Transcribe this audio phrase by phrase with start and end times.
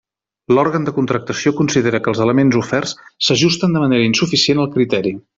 [0.57, 2.95] L'òrgan de contractació considera que els elements oferts
[3.27, 5.13] s'ajusten de manera insuficient al criteri.